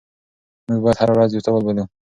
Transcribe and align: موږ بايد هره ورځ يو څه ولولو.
موږ 0.67 0.79
بايد 0.83 0.97
هره 1.01 1.11
ورځ 1.15 1.29
يو 1.31 1.45
څه 1.45 1.51
ولولو. 1.51 1.83